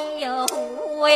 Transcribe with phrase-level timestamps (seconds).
[0.00, 1.12] 地乱，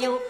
[0.00, 0.20] 有